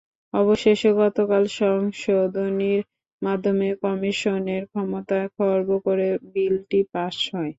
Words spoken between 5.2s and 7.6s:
খর্ব করে বিলটি পাস হয়।